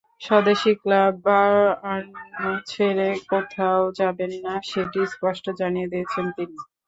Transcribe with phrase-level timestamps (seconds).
[0.21, 2.13] স্বদেশি club Bayern
[2.67, 6.57] ছেড়ে কোথাও যাবেন না, সেটি স্পষ্ট জানিয়ে দিয়েছেন তিনি।